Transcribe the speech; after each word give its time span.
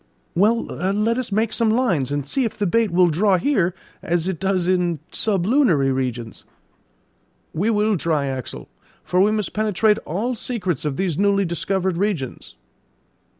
"Well, 0.33 0.63
let 0.65 1.19
us 1.19 1.31
make 1.31 1.53
some 1.53 1.69
lines, 1.69 2.11
and 2.11 2.25
see 2.25 2.43
if 2.43 2.57
the 2.57 2.65
bait 2.65 2.89
will 2.89 3.05
draw 3.09 3.37
here 3.37 3.75
as 4.01 4.27
it 4.27 4.39
does 4.39 4.65
in 4.65 4.99
sublunary 5.11 5.91
regions." 5.91 6.43
"We 7.53 7.69
will 7.69 7.95
try, 7.97 8.25
Axel, 8.25 8.67
for 9.03 9.21
we 9.21 9.29
must 9.29 9.53
penetrate 9.53 9.99
all 9.99 10.33
secrets 10.33 10.85
of 10.85 10.97
these 10.97 11.19
newly 11.19 11.45
discovered 11.45 11.97
regions." 11.99 12.55